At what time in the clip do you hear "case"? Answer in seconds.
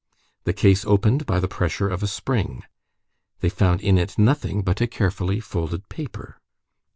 0.53-0.83